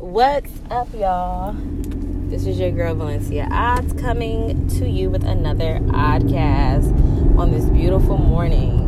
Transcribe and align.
What's 0.00 0.50
up, 0.70 0.88
y'all? 0.94 1.52
This 1.52 2.46
is 2.46 2.58
your 2.58 2.70
girl 2.70 2.94
Valencia 2.94 3.46
Odds 3.52 3.92
coming 4.00 4.66
to 4.78 4.88
you 4.88 5.10
with 5.10 5.24
another 5.24 5.78
Oddcast 5.78 7.36
on 7.36 7.50
this 7.50 7.66
beautiful 7.66 8.16
morning. 8.16 8.80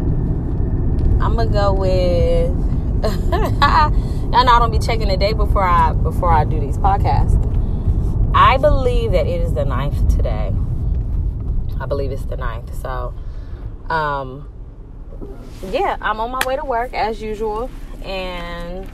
I'm 1.20 1.36
gonna 1.36 1.50
go 1.50 1.74
with. 1.74 2.50
I 3.30 3.90
know 4.42 4.52
I 4.52 4.58
don't 4.58 4.70
be 4.70 4.78
checking 4.78 5.08
the 5.08 5.18
day 5.18 5.34
before 5.34 5.68
I 5.68 5.92
before 5.92 6.32
I 6.32 6.44
do 6.44 6.58
these 6.58 6.78
podcasts. 6.78 7.36
I 8.34 8.56
believe 8.56 9.12
that 9.12 9.26
it 9.26 9.42
is 9.42 9.52
the 9.52 9.66
ninth 9.66 10.16
today. 10.16 10.50
I 11.78 11.84
believe 11.84 12.10
it's 12.10 12.24
the 12.24 12.38
ninth. 12.38 12.74
So, 12.80 13.12
um, 13.90 14.48
yeah, 15.70 15.98
I'm 16.00 16.20
on 16.20 16.30
my 16.30 16.40
way 16.46 16.56
to 16.56 16.64
work 16.64 16.94
as 16.94 17.20
usual, 17.20 17.68
and 18.02 18.88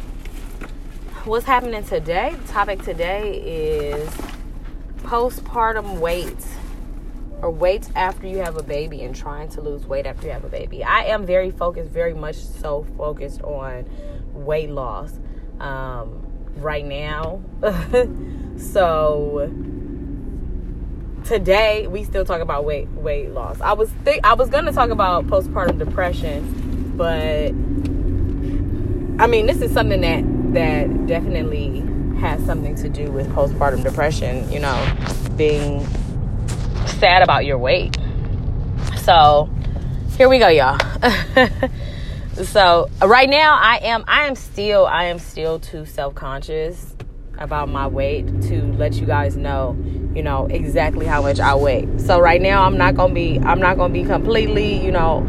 what's 1.29 1.45
happening 1.45 1.85
today? 1.85 2.35
The 2.47 2.53
topic 2.53 2.83
today 2.83 3.35
is 3.45 4.09
postpartum 5.03 5.99
weight 5.99 6.43
or 7.43 7.51
weight 7.51 7.87
after 7.95 8.27
you 8.27 8.39
have 8.39 8.57
a 8.57 8.63
baby 8.63 9.03
and 9.03 9.15
trying 9.15 9.51
to 9.51 9.61
lose 9.61 9.85
weight 9.85 10.07
after 10.07 10.27
you 10.27 10.33
have 10.33 10.45
a 10.45 10.49
baby. 10.49 10.83
I 10.83 11.05
am 11.05 11.27
very 11.27 11.51
focused, 11.51 11.91
very 11.91 12.15
much 12.15 12.37
so 12.37 12.87
focused 12.97 13.43
on 13.43 13.85
weight 14.33 14.71
loss 14.71 15.13
um, 15.61 16.27
right 16.57 16.87
now. 16.87 17.43
so 18.57 19.53
today 21.27 21.87
we 21.89 22.05
still 22.05 22.25
talk 22.25 22.41
about 22.41 22.65
weight 22.65 22.89
weight 22.93 23.33
loss. 23.33 23.61
I 23.61 23.75
was 23.75 23.91
think 24.03 24.25
I 24.25 24.33
was 24.33 24.49
gonna 24.49 24.73
talk 24.73 24.89
about 24.89 25.27
postpartum 25.27 25.79
depression, 25.79 26.95
but 26.97 27.49
I 29.23 29.27
mean 29.27 29.45
this 29.45 29.61
is 29.61 29.75
something 29.75 30.01
that 30.01 30.38
that 30.53 31.07
definitely 31.07 31.81
has 32.21 32.45
something 32.45 32.75
to 32.77 32.89
do 32.89 33.11
with 33.11 33.29
postpartum 33.29 33.83
depression, 33.83 34.51
you 34.51 34.59
know, 34.59 34.97
being 35.37 35.87
sad 36.87 37.23
about 37.23 37.45
your 37.45 37.59
weight. 37.59 37.97
So, 39.03 39.49
here 40.17 40.29
we 40.29 40.39
go, 40.39 40.49
y'all. 40.49 40.79
so, 42.45 42.91
right 43.03 43.29
now 43.29 43.57
I 43.61 43.79
am 43.83 44.05
I 44.09 44.27
am 44.27 44.35
still 44.35 44.87
I 44.87 45.05
am 45.05 45.19
still 45.19 45.61
too 45.61 45.87
self-conscious 45.87 46.95
about 47.39 47.69
my 47.69 47.87
weight 47.87 48.27
to 48.43 48.63
let 48.73 48.95
you 48.95 49.07
guys 49.07 49.37
know, 49.37 49.77
you 50.15 50.23
know, 50.23 50.47
exactly 50.47 51.07
how 51.07 51.23
much 51.23 51.39
I 51.39 51.55
weigh. 51.55 51.89
So, 51.99 52.19
right 52.19 52.43
now 52.43 52.65
I'm 52.65 52.77
not 52.77 52.97
going 52.97 53.11
to 53.11 53.15
be 53.15 53.39
I'm 53.39 53.61
not 53.61 53.77
going 53.77 53.93
to 53.93 54.03
be 54.03 54.05
completely, 54.05 54.85
you 54.85 54.91
know, 54.91 55.21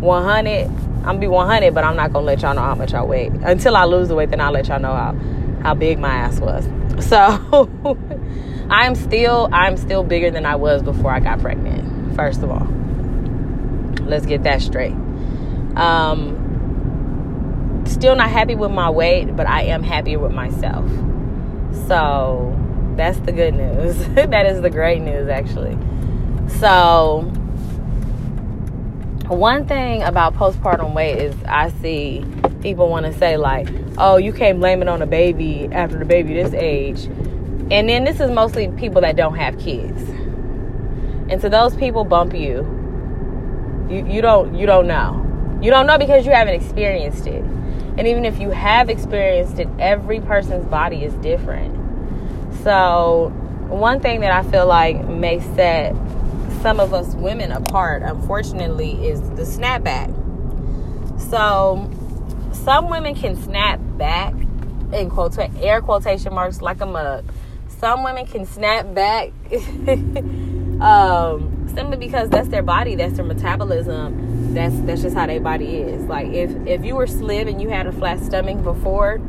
100 0.00 0.70
I'm 1.00 1.16
gonna 1.16 1.18
be 1.18 1.28
100, 1.28 1.74
but 1.74 1.84
I'm 1.84 1.96
not 1.96 2.12
gonna 2.12 2.26
let 2.26 2.42
y'all 2.42 2.54
know 2.54 2.62
how 2.62 2.74
much 2.74 2.92
I 2.92 3.02
weigh 3.02 3.30
until 3.42 3.76
I 3.76 3.84
lose 3.84 4.08
the 4.08 4.14
weight. 4.14 4.30
Then 4.30 4.40
I'll 4.40 4.52
let 4.52 4.68
y'all 4.68 4.80
know 4.80 4.94
how 4.94 5.16
how 5.62 5.74
big 5.74 5.98
my 5.98 6.14
ass 6.14 6.40
was. 6.40 6.68
So 7.00 7.16
I'm 8.68 8.94
still 8.94 9.48
I'm 9.52 9.78
still 9.78 10.04
bigger 10.04 10.30
than 10.30 10.44
I 10.44 10.56
was 10.56 10.82
before 10.82 11.12
I 11.12 11.20
got 11.20 11.40
pregnant. 11.40 12.14
First 12.14 12.42
of 12.42 12.50
all, 12.50 12.66
let's 14.06 14.26
get 14.26 14.42
that 14.42 14.60
straight. 14.60 14.92
Um, 15.76 16.36
still 17.86 18.14
not 18.16 18.28
happy 18.28 18.54
with 18.54 18.70
my 18.70 18.90
weight, 18.90 19.34
but 19.34 19.46
I 19.46 19.62
am 19.62 19.82
happier 19.82 20.18
with 20.18 20.32
myself. 20.32 20.86
So 21.86 22.54
that's 22.96 23.18
the 23.20 23.32
good 23.32 23.54
news. 23.54 23.96
that 24.14 24.46
is 24.46 24.60
the 24.60 24.70
great 24.70 25.00
news, 25.00 25.28
actually. 25.28 25.78
So 26.58 27.32
one 29.36 29.64
thing 29.66 30.02
about 30.02 30.34
postpartum 30.34 30.92
weight 30.92 31.18
is 31.18 31.34
I 31.46 31.70
see 31.70 32.24
people 32.62 32.88
want 32.88 33.06
to 33.06 33.12
say 33.12 33.36
like, 33.36 33.68
"Oh, 33.96 34.16
you 34.16 34.32
can't 34.32 34.58
blame 34.58 34.82
it 34.82 34.88
on 34.88 35.02
a 35.02 35.06
baby 35.06 35.68
after 35.70 35.98
the 35.98 36.04
baby 36.04 36.34
this 36.34 36.52
age," 36.52 37.04
and 37.70 37.88
then 37.88 38.04
this 38.04 38.18
is 38.20 38.30
mostly 38.30 38.68
people 38.68 39.00
that 39.02 39.16
don't 39.16 39.36
have 39.36 39.58
kids, 39.58 40.02
and 41.28 41.40
so 41.40 41.48
those 41.48 41.76
people 41.76 42.04
bump 42.04 42.34
you. 42.34 42.66
You 43.88 44.06
you 44.06 44.20
don't 44.20 44.54
you 44.54 44.66
don't 44.66 44.86
know, 44.86 45.24
you 45.62 45.70
don't 45.70 45.86
know 45.86 45.98
because 45.98 46.26
you 46.26 46.32
haven't 46.32 46.54
experienced 46.54 47.26
it, 47.26 47.44
and 47.96 48.06
even 48.08 48.24
if 48.24 48.40
you 48.40 48.50
have 48.50 48.90
experienced 48.90 49.58
it, 49.58 49.68
every 49.78 50.20
person's 50.20 50.64
body 50.64 51.04
is 51.04 51.14
different. 51.14 51.76
So 52.64 53.32
one 53.68 54.00
thing 54.00 54.20
that 54.20 54.32
I 54.32 54.42
feel 54.50 54.66
like 54.66 55.06
may 55.06 55.40
set 55.54 55.94
some 56.62 56.78
of 56.78 56.92
us 56.92 57.14
women 57.14 57.52
apart, 57.52 58.02
unfortunately, 58.02 58.92
is 59.06 59.20
the 59.30 59.42
snapback. 59.42 60.08
So, 61.30 61.90
some 62.52 62.90
women 62.90 63.14
can 63.14 63.36
snap 63.42 63.80
back 63.96 64.34
in 64.92 65.10
quote 65.10 65.38
air 65.38 65.80
quotation 65.80 66.34
marks 66.34 66.60
like 66.60 66.80
a 66.80 66.86
mug. 66.86 67.24
Some 67.68 68.04
women 68.04 68.26
can 68.26 68.44
snap 68.44 68.92
back 68.94 69.28
um, 70.82 71.66
simply 71.74 71.96
because 71.96 72.28
that's 72.28 72.48
their 72.48 72.62
body, 72.62 72.94
that's 72.94 73.14
their 73.14 73.24
metabolism. 73.24 74.54
That's 74.54 74.78
that's 74.80 75.02
just 75.02 75.16
how 75.16 75.26
their 75.26 75.40
body 75.40 75.76
is. 75.76 76.04
Like 76.04 76.26
if 76.28 76.50
if 76.66 76.84
you 76.84 76.96
were 76.96 77.06
slim 77.06 77.48
and 77.48 77.62
you 77.62 77.68
had 77.70 77.86
a 77.86 77.92
flat 77.92 78.20
stomach 78.20 78.62
before, 78.62 79.20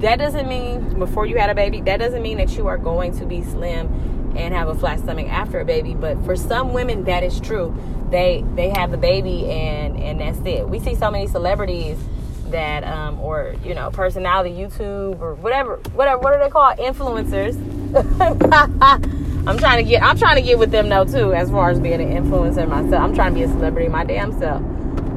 that 0.00 0.16
doesn't 0.16 0.48
mean 0.48 0.98
before 0.98 1.26
you 1.26 1.36
had 1.36 1.50
a 1.50 1.54
baby. 1.54 1.80
That 1.82 1.98
doesn't 1.98 2.22
mean 2.22 2.38
that 2.38 2.56
you 2.56 2.66
are 2.66 2.78
going 2.78 3.16
to 3.18 3.26
be 3.26 3.42
slim 3.44 4.21
and 4.36 4.54
have 4.54 4.68
a 4.68 4.74
flat 4.74 5.00
stomach 5.00 5.28
after 5.28 5.60
a 5.60 5.64
baby 5.64 5.94
but 5.94 6.22
for 6.24 6.36
some 6.36 6.72
women 6.72 7.04
that 7.04 7.22
is 7.22 7.40
true. 7.40 7.76
They 8.10 8.44
they 8.54 8.70
have 8.70 8.90
the 8.90 8.98
baby 8.98 9.50
and 9.50 9.98
and 9.98 10.20
that's 10.20 10.38
it. 10.46 10.68
We 10.68 10.80
see 10.80 10.94
so 10.94 11.10
many 11.10 11.26
celebrities 11.26 11.98
that 12.46 12.84
um 12.84 13.18
or 13.20 13.54
you 13.64 13.74
know 13.74 13.90
personality 13.90 14.50
youtube 14.50 15.18
or 15.20 15.34
whatever 15.36 15.76
whatever 15.94 16.20
what 16.20 16.34
are 16.34 16.44
they 16.44 16.50
called? 16.50 16.78
Influencers. 16.78 17.56
I'm 19.46 19.58
trying 19.58 19.84
to 19.84 19.90
get 19.90 20.02
i'm 20.02 20.16
trying 20.16 20.36
to 20.36 20.42
get 20.42 20.58
with 20.58 20.70
them 20.70 20.88
though 20.88 21.04
too 21.04 21.32
as 21.32 21.50
far 21.50 21.70
as 21.70 21.80
being 21.80 22.00
an 22.00 22.24
influencer 22.24 22.68
myself. 22.68 23.02
I'm 23.02 23.14
trying 23.14 23.34
to 23.34 23.40
be 23.40 23.44
a 23.44 23.48
celebrity 23.48 23.88
my 23.88 24.04
damn 24.04 24.38
self. 24.38 24.62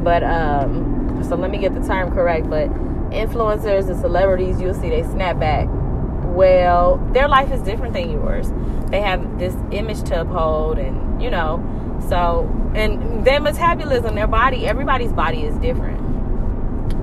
But 0.04 0.24
um 0.24 1.24
so 1.28 1.36
let 1.36 1.52
me 1.52 1.58
get 1.58 1.74
the 1.74 1.86
term 1.86 2.12
correct 2.12 2.50
but 2.50 2.70
influencers 3.12 3.90
and 3.90 4.00
celebrities 4.00 4.60
you'll 4.62 4.74
see 4.74 4.90
they 4.90 5.04
snap 5.04 5.40
back 5.40 5.68
well 6.36 6.98
their 7.14 7.28
life 7.28 7.52
is 7.52 7.62
different 7.62 7.94
than 7.94 8.12
yours. 8.12 8.52
They 8.92 9.02
have 9.02 9.40
this 9.40 9.56
image 9.72 10.04
to 10.10 10.22
uphold 10.22 10.78
and 10.78 11.22
you 11.22 11.30
know 11.30 11.64
so 12.10 12.50
and 12.76 13.26
their 13.26 13.40
metabolism 13.40 14.16
their 14.16 14.28
body 14.28 14.68
everybody's 14.68 15.14
body 15.14 15.44
is 15.44 15.56
different. 15.58 16.02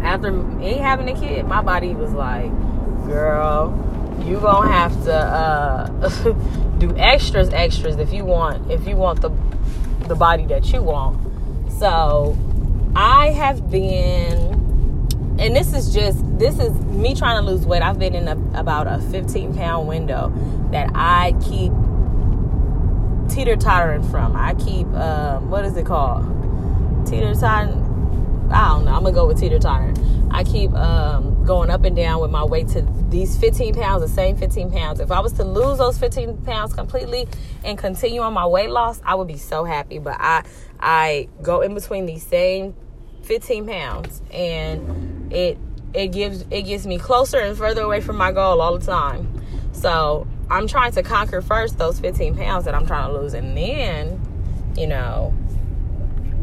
After 0.03 0.31
me 0.32 0.75
having 0.78 1.09
a 1.09 1.19
kid 1.19 1.47
my 1.47 1.62
body 1.62 1.94
was 1.94 2.12
like 2.12 2.50
girl 3.06 3.78
you 4.25 4.38
gonna 4.38 4.71
have 4.71 4.92
to 5.04 5.15
uh, 5.15 5.88
do 6.78 6.97
extras 6.97 7.48
extras 7.50 7.97
if 7.97 8.12
you 8.12 8.25
want 8.25 8.71
if 8.71 8.87
you 8.87 8.97
want 8.97 9.21
the 9.21 9.31
the 10.09 10.15
body 10.15 10.47
that 10.47 10.72
you 10.72 10.82
want. 10.82 11.19
So 11.72 12.37
i 12.94 13.31
have 13.31 13.71
been 13.71 14.61
and 15.42 15.56
this 15.56 15.72
is 15.72 15.92
just 15.92 16.19
this 16.38 16.58
is 16.58 16.72
me 16.86 17.14
trying 17.14 17.42
to 17.42 17.50
lose 17.50 17.66
weight 17.66 17.82
i've 17.82 17.98
been 17.98 18.14
in 18.14 18.28
a, 18.28 18.58
about 18.58 18.86
a 18.86 18.98
15 19.10 19.54
pound 19.54 19.88
window 19.88 20.32
that 20.70 20.91
i 20.94 21.34
keep 21.42 21.72
teeter 23.32 23.56
tottering 23.56 24.03
from. 24.03 24.36
I 24.36 24.54
keep 24.54 24.86
um, 24.88 25.50
what 25.50 25.64
is 25.64 25.76
it 25.76 25.86
called? 25.86 26.25
Teeter 27.06 27.34
tottering. 27.34 27.88
I 28.53 28.69
don't 28.69 28.84
know. 28.84 28.92
I'm 28.92 29.03
gonna 29.03 29.12
go 29.12 29.26
with 29.26 29.41
teeter 29.41 29.58
tottering. 29.58 29.97
I 30.30 30.44
keep 30.44 30.72
um, 30.72 31.44
going 31.44 31.70
up 31.70 31.84
and 31.84 31.94
down 31.97 32.20
with 32.20 32.30
my 32.30 32.44
weight 32.44 32.69
to 32.69 32.82
these 33.09 33.36
15 33.36 33.74
pounds, 33.74 34.03
the 34.03 34.09
same 34.09 34.36
15 34.36 34.70
pounds. 34.70 35.00
If 35.00 35.10
I 35.10 35.20
was 35.20 35.32
to 35.34 35.44
lose 35.44 35.78
those 35.78 35.98
15 35.98 36.38
pounds 36.38 36.72
completely 36.72 37.28
and 37.64 37.76
continue 37.76 38.20
on 38.20 38.32
my 38.32 38.47
weight 38.47 38.70
loss, 38.70 39.00
I 39.04 39.14
would 39.14 39.28
be 39.28 39.36
so 39.36 39.64
happy. 39.64 39.98
But 39.98 40.16
I 40.19 40.44
I 40.80 41.28
go 41.42 41.60
in 41.60 41.74
between 41.74 42.06
these 42.06 42.26
same 42.26 42.74
15 43.32 43.66
pounds, 43.66 44.20
and 44.31 45.32
it 45.32 45.56
it 45.94 46.09
gives 46.09 46.44
it 46.50 46.62
gets 46.62 46.84
me 46.84 46.98
closer 46.98 47.38
and 47.38 47.56
further 47.56 47.81
away 47.81 48.03
from 48.03 48.16
my 48.16 48.31
goal 48.31 48.60
all 48.60 48.78
the 48.78 48.84
time. 48.84 49.42
So 49.72 50.27
I'm 50.51 50.66
trying 50.66 50.92
to 50.92 51.03
conquer 51.03 51.41
first 51.41 51.78
those 51.78 51.98
15 51.98 52.36
pounds 52.36 52.66
that 52.66 52.74
I'm 52.74 52.86
trying 52.86 53.09
to 53.10 53.18
lose, 53.18 53.33
and 53.33 53.56
then, 53.56 54.21
you 54.77 54.86
know, 54.86 55.33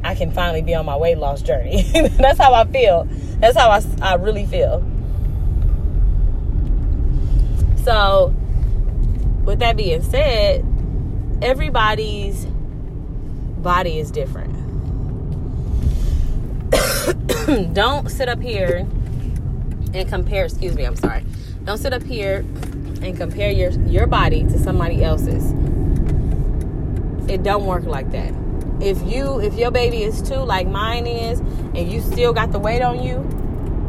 I 0.04 0.16
can 0.16 0.32
finally 0.32 0.64
be 0.64 0.74
on 0.74 0.88
my 0.88 0.98
weight 0.98 1.20
loss 1.20 1.44
journey. 1.44 1.84
That's 1.94 2.40
how 2.40 2.56
I 2.56 2.66
feel. 2.66 3.08
That's 3.40 3.56
how 3.56 3.70
I, 3.70 3.84
I 4.02 4.16
really 4.16 4.48
feel. 4.48 4.84
So, 7.84 8.34
with 9.46 9.60
that 9.60 9.78
being 9.78 10.02
said, 10.02 10.66
everybody's 11.44 12.48
body 12.48 14.00
is 14.00 14.10
different. 14.10 14.59
Don't 17.74 18.10
sit 18.10 18.30
up 18.30 18.42
here 18.42 18.88
and 19.94 20.08
compare, 20.08 20.46
excuse 20.46 20.76
me, 20.76 20.84
I'm 20.84 20.96
sorry. 20.96 21.24
Don't 21.64 21.78
sit 21.78 21.94
up 21.94 22.04
here 22.04 22.46
and 23.02 23.18
compare 23.18 23.52
your 23.52 23.72
your 23.88 24.08
body 24.08 24.44
to 24.44 24.60
somebody 24.60 25.04
else's. 25.04 25.52
It 27.30 27.44
don't 27.44 27.66
work 27.66 27.86
like 27.86 28.12
that. 28.12 28.34
If 28.82 29.02
you 29.04 29.40
if 29.40 29.56
your 29.56 29.72
baby 29.72 30.04
is 30.04 30.22
two 30.22 30.36
like 30.36 30.68
mine 30.68 31.08
is 31.08 31.40
and 31.40 31.92
you 31.92 32.02
still 32.02 32.34
got 32.34 32.52
the 32.52 32.60
weight 32.60 32.82
on 32.82 33.04
you, 33.04 33.26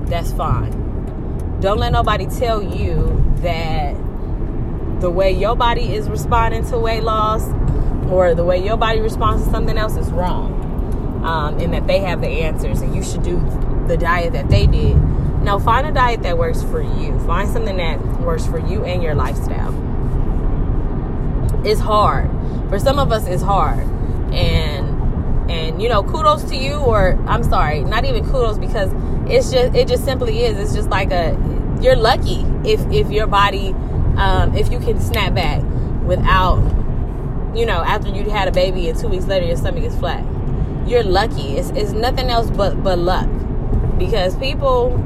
that's 0.06 0.32
fine. 0.32 0.72
don't 1.60 1.78
let 1.78 1.92
nobody 1.92 2.26
tell 2.26 2.62
you 2.62 3.22
that 3.36 3.94
the 5.00 5.10
way 5.10 5.30
your 5.32 5.56
body 5.56 5.94
is 5.94 6.08
responding 6.08 6.64
to 6.70 6.78
weight 6.78 7.02
loss 7.02 7.46
or 8.10 8.34
the 8.34 8.44
way 8.44 8.62
your 8.64 8.76
body 8.76 9.00
responds 9.00 9.44
to 9.44 9.50
something 9.50 9.78
else 9.78 9.96
is 9.96 10.10
wrong. 10.10 10.59
Um, 11.22 11.58
and 11.58 11.74
that 11.74 11.86
they 11.86 11.98
have 11.98 12.20
the 12.22 12.28
answers 12.28 12.80
and 12.80 12.94
you 12.94 13.02
should 13.02 13.22
do 13.22 13.38
the 13.86 13.96
diet 13.96 14.32
that 14.32 14.48
they 14.48 14.66
did. 14.66 14.96
No, 15.42 15.58
find 15.58 15.86
a 15.86 15.92
diet 15.92 16.22
that 16.22 16.38
works 16.38 16.62
for 16.62 16.80
you. 16.80 17.18
Find 17.26 17.50
something 17.50 17.76
that 17.76 18.00
works 18.20 18.46
for 18.46 18.58
you 18.58 18.84
and 18.84 19.02
your 19.02 19.14
lifestyle. 19.14 19.74
It's 21.64 21.80
hard. 21.80 22.30
For 22.68 22.78
some 22.78 22.98
of 22.98 23.12
us, 23.12 23.26
it's 23.26 23.42
hard. 23.42 23.80
And 24.32 25.50
and 25.50 25.82
you 25.82 25.88
know, 25.88 26.02
kudos 26.02 26.44
to 26.44 26.56
you, 26.56 26.74
or 26.74 27.18
I'm 27.26 27.42
sorry, 27.42 27.82
not 27.82 28.04
even 28.04 28.24
kudos 28.24 28.58
because 28.58 28.90
it's 29.30 29.50
just 29.50 29.74
it 29.74 29.88
just 29.88 30.04
simply 30.04 30.44
is. 30.44 30.58
It's 30.58 30.74
just 30.74 30.88
like 30.88 31.10
a 31.10 31.36
you're 31.80 31.96
lucky 31.96 32.42
if 32.64 32.80
if 32.92 33.10
your 33.10 33.26
body 33.26 33.70
um, 34.16 34.54
if 34.54 34.70
you 34.70 34.78
can 34.78 35.00
snap 35.00 35.34
back 35.34 35.62
without 36.04 36.58
you 37.54 37.66
know 37.66 37.82
after 37.82 38.08
you 38.08 38.28
had 38.30 38.48
a 38.48 38.52
baby 38.52 38.88
and 38.88 38.98
two 38.98 39.08
weeks 39.08 39.26
later 39.26 39.46
your 39.46 39.56
stomach 39.56 39.84
is 39.84 39.96
flat. 39.96 40.24
You're 40.90 41.04
lucky. 41.04 41.56
It's 41.56 41.70
it's 41.70 41.92
nothing 41.92 42.30
else 42.30 42.50
but 42.50 42.82
but 42.82 42.98
luck 42.98 43.28
because 43.96 44.34
people 44.38 44.98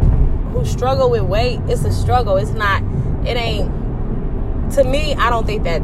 who 0.53 0.65
struggle 0.65 1.11
with 1.11 1.25
weight, 1.25 1.61
it's 1.69 1.85
a 1.85 1.93
struggle. 1.93 2.39
It's 2.39 2.53
not. 2.53 2.83
It 3.27 3.37
ain't. 3.37 3.71
To 4.73 4.85
me, 4.85 5.15
I 5.15 5.29
don't 5.29 5.45
think 5.45 5.65
that 5.65 5.83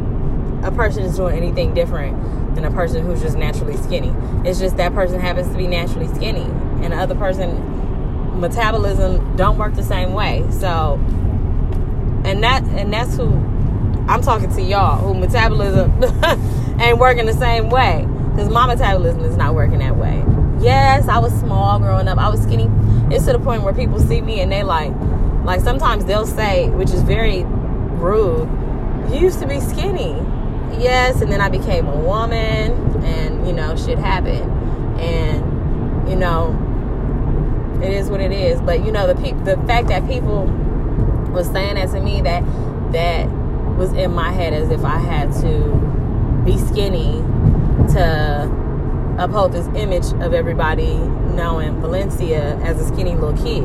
a 0.67 0.75
person 0.75 1.03
is 1.05 1.17
doing 1.17 1.37
anything 1.37 1.75
different 1.75 2.55
than 2.55 2.65
a 2.65 2.71
person 2.71 3.05
who's 3.05 3.21
just 3.21 3.37
naturally 3.37 3.77
skinny. 3.77 4.15
It's 4.49 4.59
just 4.59 4.79
that 4.79 4.95
person 4.95 5.21
happens 5.21 5.49
to 5.49 5.55
be 5.59 5.67
naturally 5.67 6.09
skinny, 6.15 6.45
and 6.83 6.95
the 6.95 6.97
other 6.97 7.15
person 7.15 8.41
metabolism 8.41 9.37
don't 9.37 9.59
work 9.59 9.75
the 9.75 9.83
same 9.83 10.15
way. 10.15 10.47
So, 10.51 10.95
and 12.25 12.43
that 12.43 12.65
and 12.65 12.91
that's 12.91 13.19
who 13.19 13.29
I'm 14.09 14.23
talking 14.23 14.51
to 14.55 14.63
y'all 14.63 14.97
who 14.97 15.13
metabolism 15.13 15.93
ain't 16.81 16.97
working 16.97 17.27
the 17.27 17.35
same 17.35 17.69
way 17.69 18.07
because 18.31 18.49
my 18.49 18.67
metabolism 18.67 19.25
is 19.25 19.37
not 19.37 19.55
working 19.55 19.79
that 19.79 19.97
way. 19.97 20.25
Yes, 20.61 21.09
I 21.09 21.19
was 21.19 21.33
small 21.41 21.79
growing 21.79 22.09
up. 22.09 22.19
I 22.19 22.29
was 22.29 22.43
skinny. 22.43 22.69
It's 23.15 23.25
to 23.27 23.33
the 23.33 23.39
point 23.39 23.63
where 23.63 23.75
people 23.75 23.99
see 23.99 24.21
me 24.21 24.41
and 24.41 24.53
they 24.53 24.63
like, 24.63 24.93
like 25.45 25.61
sometimes 25.61 26.05
they'll 26.05 26.27
say, 26.27 26.69
which 26.71 26.91
is 26.91 27.03
very 27.03 27.45
rude, 27.45 28.49
you 29.11 29.21
used 29.21 29.41
to 29.41 29.47
be 29.47 29.61
skinny 29.61 30.15
yes, 30.79 31.21
and 31.21 31.31
then 31.31 31.41
I 31.41 31.49
became 31.49 31.87
a 31.87 31.97
woman, 31.97 32.73
and 33.05 33.47
you 33.47 33.53
know, 33.53 33.77
shit 33.77 33.99
happened, 33.99 34.51
and 35.01 36.09
you 36.09 36.17
know, 36.17 36.57
it 37.83 37.93
is 37.93 38.11
what 38.11 38.21
it 38.21 38.33
is. 38.33 38.61
But 38.61 38.85
you 38.85 38.93
know, 38.93 39.07
the 39.07 39.21
pe- 39.21 39.45
the 39.45 39.57
fact 39.67 39.89
that 39.89 40.07
people 40.07 40.45
was 41.33 41.51
saying 41.51 41.75
that 41.75 41.91
to 41.91 42.01
me, 42.01 42.21
that 42.23 42.45
that 42.93 43.29
was 43.77 43.93
in 43.93 44.13
my 44.13 44.31
head 44.33 44.53
as 44.53 44.71
if 44.71 44.85
I 44.85 44.99
had 44.99 45.33
to 45.41 46.43
be 46.45 46.59
skinny 46.59 47.23
to 47.89 49.17
uphold 49.19 49.53
this 49.53 49.67
image 49.69 50.07
of 50.23 50.33
everybody 50.33 50.95
knowing 50.95 51.81
Valencia 51.81 52.57
as 52.57 52.81
a 52.81 52.87
skinny 52.87 53.15
little 53.15 53.37
kid. 53.37 53.65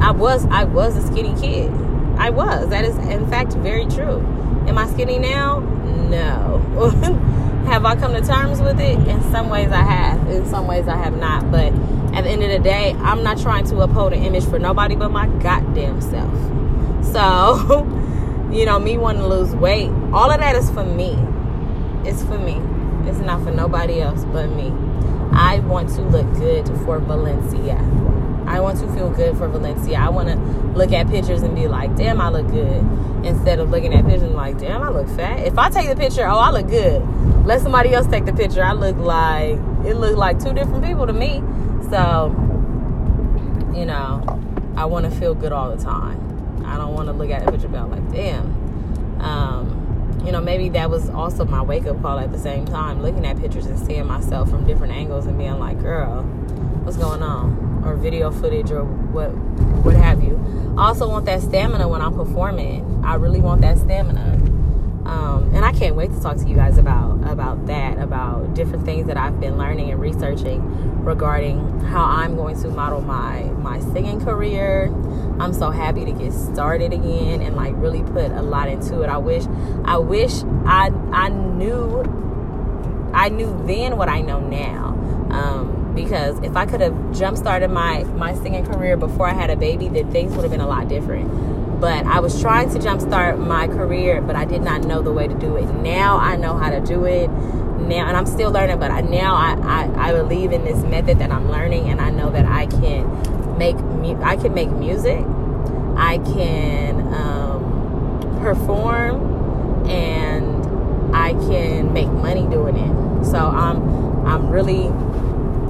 I 0.00 0.10
was 0.10 0.44
I 0.46 0.64
was 0.64 0.96
a 0.96 1.06
skinny 1.06 1.34
kid. 1.40 1.70
I 2.18 2.30
was. 2.30 2.68
That 2.70 2.84
is 2.84 2.96
in 2.96 3.28
fact 3.28 3.52
very 3.54 3.86
true. 3.86 4.20
Am 4.66 4.78
I 4.78 4.88
skinny 4.88 5.18
now? 5.18 5.60
No. 6.10 6.58
have 7.66 7.84
I 7.84 7.96
come 7.96 8.12
to 8.12 8.20
terms 8.20 8.60
with 8.60 8.80
it? 8.80 8.98
In 9.08 9.22
some 9.30 9.48
ways 9.48 9.70
I 9.70 9.82
have. 9.82 10.28
In 10.28 10.46
some 10.46 10.66
ways 10.66 10.88
I 10.88 10.96
have 10.96 11.16
not. 11.16 11.50
But 11.50 11.72
at 12.14 12.22
the 12.22 12.30
end 12.30 12.42
of 12.42 12.50
the 12.50 12.58
day, 12.58 12.92
I'm 12.98 13.22
not 13.22 13.38
trying 13.38 13.64
to 13.66 13.80
uphold 13.80 14.12
an 14.12 14.22
image 14.22 14.44
for 14.44 14.58
nobody 14.58 14.96
but 14.96 15.10
my 15.10 15.26
goddamn 15.26 16.00
self. 16.00 16.32
So, 17.12 17.84
you 18.52 18.64
know, 18.66 18.78
me 18.78 18.98
wanting 18.98 19.22
to 19.22 19.28
lose 19.28 19.54
weight, 19.54 19.90
all 20.12 20.30
of 20.30 20.40
that 20.40 20.56
is 20.56 20.70
for 20.70 20.84
me. 20.84 21.16
It's 22.08 22.22
for 22.22 22.38
me. 22.38 22.60
It's 23.06 23.18
not 23.18 23.42
for 23.42 23.50
nobody 23.50 24.00
else 24.00 24.24
but 24.24 24.48
me. 24.48 24.72
I 25.32 25.60
want 25.60 25.88
to 25.90 26.02
look 26.02 26.32
good 26.34 26.66
for 26.84 26.98
Valencia. 26.98 27.76
I 28.46 28.60
want 28.60 28.78
to 28.78 28.92
feel 28.94 29.10
good 29.10 29.36
for 29.36 29.48
Valencia. 29.48 29.98
I 29.98 30.08
want 30.08 30.28
to 30.28 30.36
look 30.76 30.92
at 30.92 31.08
pictures 31.08 31.42
and 31.42 31.54
be 31.54 31.66
like, 31.66 31.96
damn, 31.96 32.20
I 32.20 32.28
look 32.28 32.46
good. 32.48 32.78
Instead 33.24 33.58
of 33.58 33.70
looking 33.70 33.92
at 33.92 34.04
pictures 34.04 34.22
and 34.22 34.34
like, 34.34 34.58
damn, 34.58 34.82
I 34.82 34.88
look 34.88 35.08
fat. 35.08 35.40
If 35.40 35.58
I 35.58 35.68
take 35.68 35.88
the 35.88 35.96
picture, 35.96 36.26
oh, 36.26 36.38
I 36.38 36.50
look 36.50 36.68
good. 36.68 37.02
Let 37.44 37.60
somebody 37.60 37.92
else 37.92 38.06
take 38.06 38.24
the 38.24 38.32
picture. 38.32 38.62
I 38.62 38.72
look 38.72 38.96
like, 38.96 39.58
it 39.84 39.96
looked 39.96 40.16
like 40.16 40.38
two 40.38 40.52
different 40.52 40.84
people 40.84 41.06
to 41.06 41.12
me. 41.12 41.42
So, 41.90 42.34
you 43.74 43.84
know, 43.84 44.40
I 44.76 44.84
want 44.84 45.04
to 45.06 45.10
feel 45.10 45.34
good 45.34 45.52
all 45.52 45.74
the 45.74 45.82
time. 45.82 46.64
I 46.64 46.76
don't 46.76 46.94
want 46.94 47.08
to 47.08 47.12
look 47.12 47.30
at 47.30 47.46
a 47.46 47.50
picture 47.50 47.68
be 47.68 47.78
like, 47.78 48.12
damn. 48.12 49.20
Um, 49.20 49.85
you 50.26 50.32
know, 50.32 50.40
maybe 50.40 50.68
that 50.70 50.90
was 50.90 51.08
also 51.10 51.44
my 51.44 51.62
wake 51.62 51.86
up 51.86 52.02
call 52.02 52.18
at 52.18 52.32
the 52.32 52.38
same 52.38 52.66
time, 52.66 53.00
looking 53.00 53.24
at 53.24 53.38
pictures 53.38 53.66
and 53.66 53.78
seeing 53.78 54.06
myself 54.06 54.50
from 54.50 54.66
different 54.66 54.92
angles 54.92 55.26
and 55.26 55.38
being 55.38 55.58
like, 55.58 55.80
girl, 55.80 56.22
what's 56.82 56.96
going 56.96 57.22
on? 57.22 57.66
or 57.86 57.96
video 57.96 58.30
footage 58.30 58.70
or 58.70 58.84
what 58.84 59.28
what 59.84 59.94
have 59.94 60.22
you. 60.22 60.36
I 60.76 60.88
also 60.88 61.08
want 61.08 61.24
that 61.26 61.40
stamina 61.40 61.88
when 61.88 62.02
I'm 62.02 62.14
performing. 62.14 63.04
I 63.04 63.14
really 63.14 63.40
want 63.40 63.60
that 63.62 63.78
stamina. 63.78 64.34
Um, 65.06 65.52
and 65.54 65.64
I 65.64 65.72
can't 65.72 65.94
wait 65.94 66.10
to 66.10 66.20
talk 66.20 66.36
to 66.38 66.48
you 66.48 66.56
guys 66.56 66.78
about 66.78 67.30
about 67.30 67.66
that, 67.66 67.98
about 67.98 68.54
different 68.54 68.84
things 68.84 69.06
that 69.06 69.16
I've 69.16 69.40
been 69.40 69.56
learning 69.56 69.90
and 69.90 70.00
researching 70.00 71.04
regarding 71.04 71.80
how 71.80 72.04
I'm 72.04 72.34
going 72.34 72.60
to 72.62 72.68
model 72.68 73.00
my 73.00 73.44
my 73.44 73.78
singing 73.80 74.20
career. 74.20 74.92
I'm 75.38 75.52
so 75.52 75.70
happy 75.70 76.04
to 76.04 76.12
get 76.12 76.32
started 76.32 76.92
again 76.92 77.42
and 77.42 77.56
like 77.56 77.74
really 77.76 78.02
put 78.02 78.30
a 78.32 78.42
lot 78.42 78.68
into 78.68 79.02
it. 79.02 79.08
I 79.08 79.18
wish 79.18 79.44
I 79.84 79.98
wish 79.98 80.42
I 80.64 80.90
I 81.12 81.28
knew 81.28 82.02
I 83.12 83.28
knew 83.28 83.62
then 83.66 83.96
what 83.96 84.08
I 84.08 84.20
know 84.20 84.40
now. 84.40 84.94
Um, 85.30 85.92
because 85.94 86.38
if 86.40 86.56
I 86.56 86.66
could 86.66 86.80
have 86.80 87.16
jump 87.16 87.36
started 87.36 87.70
my 87.70 88.04
my 88.04 88.34
singing 88.34 88.64
career 88.64 88.96
before 88.96 89.28
I 89.28 89.34
had 89.34 89.50
a 89.50 89.56
baby, 89.56 89.88
then 89.88 90.10
things 90.10 90.32
would 90.34 90.42
have 90.42 90.50
been 90.50 90.60
a 90.60 90.68
lot 90.68 90.88
different. 90.88 91.80
But 91.80 92.06
I 92.06 92.20
was 92.20 92.40
trying 92.40 92.70
to 92.70 92.78
jumpstart 92.78 93.38
my 93.38 93.66
career, 93.68 94.22
but 94.22 94.34
I 94.34 94.46
did 94.46 94.62
not 94.62 94.84
know 94.84 95.02
the 95.02 95.12
way 95.12 95.28
to 95.28 95.34
do 95.34 95.56
it. 95.56 95.66
Now 95.66 96.16
I 96.16 96.36
know 96.36 96.56
how 96.56 96.70
to 96.70 96.80
do 96.80 97.04
it. 97.04 97.28
Now, 97.28 98.08
and 98.08 98.16
I'm 98.16 98.26
still 98.26 98.50
learning, 98.50 98.80
but 98.80 98.90
I, 98.90 99.02
now 99.02 99.36
I, 99.36 99.54
I, 99.62 100.08
I 100.08 100.12
believe 100.12 100.50
in 100.50 100.64
this 100.64 100.82
method 100.84 101.18
that 101.18 101.30
I'm 101.30 101.50
learning, 101.50 101.88
and 101.88 102.00
I 102.00 102.10
know 102.10 102.30
that 102.30 102.46
I 102.46 102.66
can 102.66 103.06
make 103.56 103.76
I 104.22 104.36
can 104.36 104.54
make 104.54 104.70
music, 104.70 105.24
I 105.96 106.18
can 106.18 107.14
um, 107.14 108.38
perform, 108.40 109.86
and 109.88 111.14
I 111.14 111.32
can 111.32 111.92
make 111.92 112.08
money 112.08 112.46
doing 112.46 112.76
it. 112.76 113.24
So 113.24 113.38
I'm 113.38 114.26
I'm 114.26 114.50
really 114.50 114.90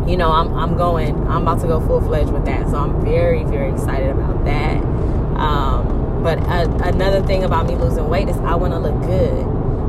you 0.06 0.16
know, 0.16 0.30
I'm, 0.30 0.54
I'm 0.54 0.76
going, 0.76 1.16
I'm 1.26 1.42
about 1.42 1.60
to 1.62 1.66
go 1.66 1.84
full 1.84 2.00
fledged 2.00 2.30
with 2.30 2.44
that. 2.44 2.68
So 2.70 2.76
I'm 2.76 3.04
very, 3.04 3.42
very 3.44 3.72
excited 3.72 4.10
about 4.10 4.44
that. 4.44 4.76
Um, 5.36 6.22
but 6.22 6.38
a, 6.38 6.70
another 6.88 7.22
thing 7.26 7.42
about 7.42 7.66
me 7.66 7.74
losing 7.74 8.08
weight 8.08 8.28
is 8.28 8.36
I 8.38 8.54
want 8.54 8.72
to 8.72 8.78
look 8.78 9.00
good. 9.02 9.44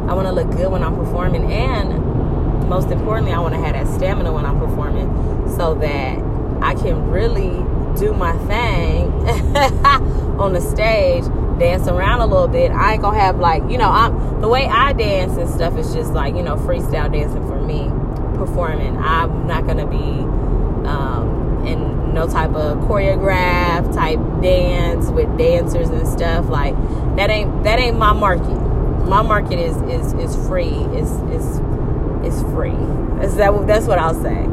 I 0.10 0.14
want 0.14 0.28
to 0.28 0.32
look 0.32 0.50
good 0.52 0.72
when 0.72 0.84
I'm 0.84 0.96
performing. 0.96 1.52
And 1.52 2.68
most 2.68 2.90
importantly, 2.90 3.32
I 3.32 3.40
want 3.40 3.54
to 3.54 3.62
have 3.62 3.74
that 3.74 3.88
stamina 3.94 4.32
when 4.34 4.46
I'm 4.46 4.60
performing 4.60 5.08
so 5.56 5.76
that 5.76 6.18
I 6.64 6.74
can 6.74 7.12
really 7.12 7.64
do 8.00 8.14
my 8.14 8.38
thing 8.48 9.12
on 10.40 10.54
the 10.54 10.62
stage, 10.62 11.24
dance 11.60 11.88
around 11.88 12.22
a 12.22 12.26
little 12.28 12.48
bit. 12.48 12.72
I 12.72 12.94
ain't 12.94 13.02
gonna 13.02 13.20
have 13.20 13.40
like, 13.40 13.64
you 13.70 13.78
know, 13.78 13.90
I'm 13.90 14.42
the 14.42 14.48
way 14.48 14.68
I 14.68 14.94
dance 14.94 15.38
and 15.38 15.50
stuff 15.50 15.78
is 15.78 15.94
just 15.94 16.14
like, 16.14 16.36
you 16.36 16.44
know, 16.44 16.56
freestyle 16.56 17.12
dancing 17.12 17.46
for 17.48 17.60
me 17.62 17.90
performing. 18.38 18.98
I'm 18.98 19.48
not 19.48 19.66
gonna 19.66 19.88
be 19.88 19.98
um, 20.88 21.66
in 21.66 22.14
no 22.14 22.28
type 22.28 22.52
of 22.52 22.78
choreograph 22.80 23.94
type 23.94 24.20
dance 24.42 25.10
with 25.10 25.38
dancers 25.38 25.90
and 25.90 26.08
stuff. 26.08 26.50
Like 26.50 26.76
that 27.16 27.30
ain't 27.30 27.64
that 27.64 27.80
ain't 27.80 27.98
my 27.98 28.14
market. 28.14 28.56
My 29.08 29.22
market 29.22 29.60
is 29.60 29.76
is 29.84 30.14
is 30.14 30.48
free. 30.48 30.76
Is 30.96 31.12
is 31.32 31.60
is 32.24 32.42
free. 32.54 32.76
That's 33.20 33.36
that. 33.36 33.68
That's 33.68 33.88
what 33.88 33.98
I'll 33.98 34.22
say. 34.22 34.46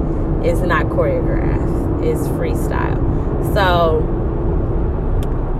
It's 0.49 0.61
not 0.61 0.87
choreographed. 0.87 2.05
It's 2.05 2.29
freestyle. 2.29 3.14
So 3.53 4.01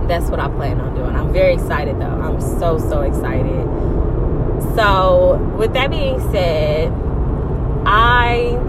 that's 0.07 0.29
what 0.29 0.39
I 0.39 0.47
plan 0.49 0.79
on 0.79 0.95
doing. 0.95 1.15
I'm 1.15 1.31
very 1.33 1.53
excited 1.53 1.99
though. 1.99 2.05
I'm 2.05 2.39
so 2.41 2.77
so 2.77 3.01
excited. 3.01 3.65
So 4.75 5.37
with 5.57 5.73
that 5.73 5.89
being 5.89 6.19
said 6.31 6.91
I 7.85 8.59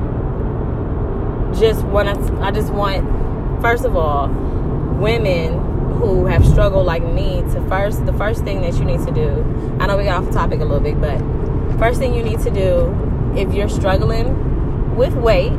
just 1.59 1.85
want 1.85 2.27
to, 2.27 2.35
I 2.43 2.51
just 2.51 2.73
want, 2.73 3.63
first 3.63 3.85
of 3.85 3.97
all, 3.97 4.29
women 4.29 5.55
who 5.95 6.27
have 6.27 6.47
struggled 6.47 6.85
like 6.85 7.03
me 7.03 7.41
to 7.53 7.67
first, 7.69 8.05
the 8.05 8.13
first 8.13 8.45
thing 8.45 8.61
that 8.61 8.75
you 8.75 8.85
need 8.85 9.01
to 9.07 9.13
do, 9.13 9.43
I 9.81 9.87
know 9.87 9.97
we 9.97 10.05
got 10.05 10.23
off 10.23 10.27
the 10.27 10.37
topic 10.39 10.61
a 10.61 10.65
little 10.65 10.81
bit, 10.81 11.01
but 11.01 11.19
first 11.79 11.99
thing 11.99 12.15
you 12.15 12.23
need 12.23 12.41
to 12.41 12.51
do 12.51 12.95
if 13.37 13.55
you're 13.55 13.71
struggling 13.71 14.95
with 14.97 15.15
weight 15.15 15.53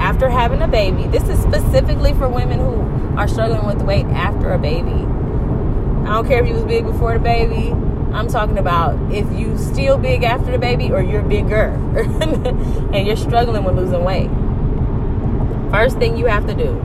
after 0.00 0.30
having 0.30 0.62
a 0.62 0.66
baby, 0.66 1.06
this 1.06 1.28
is 1.28 1.38
specifically 1.40 2.14
for 2.14 2.26
women 2.26 2.58
who 2.58 3.18
are 3.18 3.28
struggling 3.28 3.66
with 3.66 3.82
weight 3.82 4.06
after 4.06 4.50
a 4.52 4.58
baby. 4.58 4.88
I 4.88 6.14
don't 6.14 6.26
care 6.26 6.42
if 6.42 6.48
you 6.48 6.54
was 6.54 6.64
big 6.64 6.84
before 6.84 7.12
the 7.12 7.20
baby. 7.20 7.70
I'm 8.12 8.26
talking 8.26 8.58
about 8.58 8.98
if 9.12 9.30
you 9.38 9.58
still 9.58 9.98
big 9.98 10.24
after 10.24 10.50
the 10.50 10.58
baby 10.58 10.90
or 10.90 11.02
you're 11.02 11.22
bigger 11.22 11.68
and 12.92 13.06
you're 13.06 13.14
struggling 13.14 13.62
with 13.62 13.76
losing 13.76 14.02
weight. 14.02 14.30
First 15.70 15.98
thing 15.98 16.16
you 16.16 16.26
have 16.26 16.46
to 16.46 16.54
do, 16.54 16.80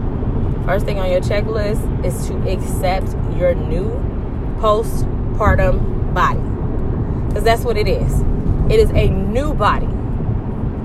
first 0.65 0.85
thing 0.85 0.99
on 0.99 1.09
your 1.09 1.21
checklist 1.21 2.05
is 2.05 2.27
to 2.27 2.35
accept 2.49 3.07
your 3.37 3.55
new 3.55 3.89
postpartum 4.59 6.13
body. 6.13 6.39
Because 7.29 7.45
that's 7.45 7.63
what 7.63 7.77
it 7.77 7.87
is. 7.87 8.21
It 8.69 8.79
is 8.79 8.89
a 8.91 9.07
new 9.07 9.53
body. 9.53 9.87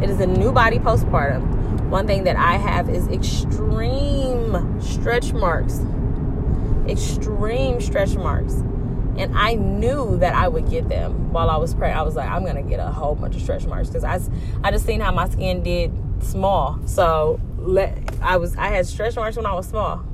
It 0.03 0.09
is 0.09 0.21
a 0.21 0.27
new 0.27 0.53
body 0.53 0.79
postpartum. 0.79 1.60
One 1.91 2.07
thing 2.07 2.23
that 2.25 2.37
I 2.37 2.53
have 2.53 2.89
is 2.89 3.09
extreme 3.09 4.81
stretch 4.81 5.33
marks. 5.33 5.81
Extreme 6.87 7.81
stretch 7.81 8.15
marks. 8.15 8.55
And 9.19 9.37
I 9.37 9.55
knew 9.55 10.17
that 10.19 10.33
I 10.35 10.47
would 10.47 10.71
get 10.71 10.89
them 10.89 11.33
while 11.33 11.51
I 11.51 11.57
was 11.57 11.75
pregnant. 11.75 11.99
I 11.99 12.03
was 12.03 12.15
like, 12.15 12.31
I'm 12.31 12.47
gonna 12.47 12.63
get 12.63 12.79
a 12.79 12.87
whole 12.87 13.17
bunch 13.17 13.35
of 13.35 13.43
stretch 13.43 13.67
marks 13.67 13.89
because 13.89 14.05
I, 14.05 14.21
I 14.63 14.71
just 14.71 14.87
seen 14.87 15.01
how 15.01 15.11
my 15.11 15.29
skin 15.29 15.65
did 15.65 15.93
small. 16.21 16.79
So 16.87 17.41
let 17.59 17.99
I 18.23 18.37
was 18.37 18.57
I 18.57 18.69
had 18.69 18.87
stretch 18.87 19.17
marks 19.17 19.37
when 19.37 19.47
I 19.47 19.55
was 19.55 19.67
small. 19.67 20.05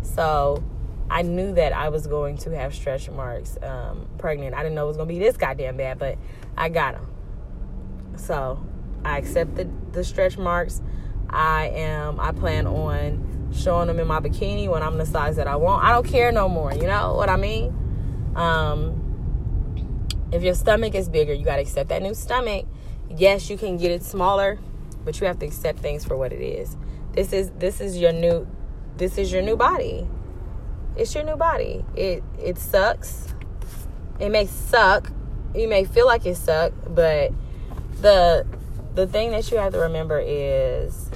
So 0.00 0.64
I 1.10 1.20
knew 1.20 1.52
that 1.52 1.74
I 1.74 1.90
was 1.90 2.06
going 2.06 2.38
to 2.38 2.56
have 2.56 2.74
stretch 2.74 3.10
marks 3.10 3.58
um, 3.62 4.08
pregnant. 4.16 4.54
I 4.54 4.62
didn't 4.62 4.74
know 4.74 4.84
it 4.84 4.88
was 4.88 4.96
gonna 4.96 5.06
be 5.06 5.18
this 5.18 5.36
goddamn 5.36 5.76
bad, 5.76 5.98
but 5.98 6.16
I 6.56 6.70
got 6.70 6.94
them. 6.94 7.06
So 8.16 8.64
I 9.04 9.18
accepted 9.18 9.92
the 9.92 10.02
stretch 10.02 10.38
marks. 10.38 10.80
I 11.32 11.68
am. 11.68 12.20
I 12.20 12.32
plan 12.32 12.66
on 12.66 13.50
showing 13.54 13.88
them 13.88 13.98
in 13.98 14.06
my 14.06 14.20
bikini 14.20 14.68
when 14.68 14.82
I'm 14.82 14.98
the 14.98 15.06
size 15.06 15.36
that 15.36 15.46
I 15.46 15.56
want. 15.56 15.84
I 15.84 15.92
don't 15.92 16.06
care 16.06 16.32
no 16.32 16.48
more. 16.48 16.72
You 16.72 16.86
know 16.86 17.14
what 17.14 17.28
I 17.28 17.36
mean? 17.36 17.74
Um, 18.36 19.00
if 20.32 20.42
your 20.42 20.54
stomach 20.54 20.94
is 20.94 21.08
bigger, 21.08 21.32
you 21.32 21.44
gotta 21.44 21.62
accept 21.62 21.88
that 21.88 22.02
new 22.02 22.14
stomach. 22.14 22.66
Yes, 23.08 23.50
you 23.50 23.58
can 23.58 23.76
get 23.76 23.90
it 23.90 24.02
smaller, 24.04 24.58
but 25.04 25.20
you 25.20 25.26
have 25.26 25.38
to 25.40 25.46
accept 25.46 25.80
things 25.80 26.04
for 26.04 26.16
what 26.16 26.32
it 26.32 26.40
is. 26.40 26.76
This 27.12 27.32
is 27.32 27.50
this 27.58 27.80
is 27.80 27.98
your 27.98 28.12
new 28.12 28.46
this 28.96 29.18
is 29.18 29.32
your 29.32 29.42
new 29.42 29.56
body. 29.56 30.06
It's 30.96 31.14
your 31.14 31.24
new 31.24 31.36
body. 31.36 31.84
It 31.96 32.22
it 32.38 32.58
sucks. 32.58 33.34
It 34.18 34.30
may 34.30 34.46
suck. 34.46 35.10
You 35.54 35.66
may 35.66 35.84
feel 35.84 36.06
like 36.06 36.26
it 36.26 36.36
sucks, 36.36 36.76
but 36.86 37.32
the 38.00 38.46
the 38.94 39.06
thing 39.06 39.30
that 39.32 39.50
you 39.50 39.56
have 39.56 39.72
to 39.72 39.78
remember 39.78 40.20
is 40.24 41.10